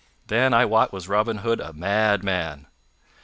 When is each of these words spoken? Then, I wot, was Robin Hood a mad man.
Then, 0.29 0.51
I 0.51 0.65
wot, 0.65 0.91
was 0.91 1.07
Robin 1.07 1.37
Hood 1.45 1.59
a 1.59 1.73
mad 1.73 2.23
man. 2.23 2.65